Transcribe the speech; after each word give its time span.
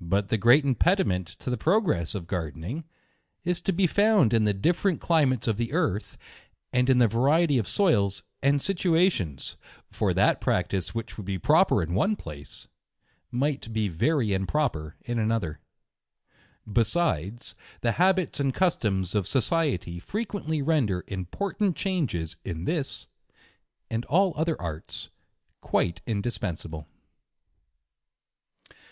But 0.00 0.28
the 0.28 0.38
great 0.38 0.64
impediment 0.64 1.26
to 1.40 1.50
the 1.50 1.56
progress 1.56 2.14
of 2.14 2.28
Gardening 2.28 2.84
is 3.42 3.60
to 3.62 3.72
be 3.72 3.88
found 3.88 4.32
in 4.32 4.44
the 4.44 4.54
different 4.54 5.00
climates 5.00 5.48
of 5.48 5.56
the 5.56 5.72
earth, 5.72 6.16
and 6.72 6.88
in 6.88 6.98
the 6.98 7.08
variety 7.08 7.58
of 7.58 7.66
soils 7.66 8.22
and 8.40 8.62
situations: 8.62 9.56
For 9.90 10.14
that 10.14 10.40
practice 10.40 10.94
which 10.94 11.16
would 11.16 11.26
be 11.26 11.40
proper 11.40 11.82
in 11.82 11.92
one 11.94 12.14
place, 12.14 12.68
might 13.32 13.72
be 13.72 13.88
very 13.88 14.32
improper 14.32 14.94
in 15.04 15.18
another. 15.18 15.58
Besides, 16.72 17.56
the 17.80 17.90
habits 17.98 18.38
and 18.38 18.54
customs 18.54 19.12
of 19.12 19.26
society 19.26 19.98
fre 19.98 20.20
quently 20.20 20.64
render 20.64 21.02
important 21.08 21.74
changes 21.74 22.36
in 22.44 22.62
this, 22.64 23.08
and 23.90 24.04
all 24.04 24.34
other 24.36 24.56
arts, 24.62 25.10
quite 25.60 26.00
indispensable. 26.06 26.86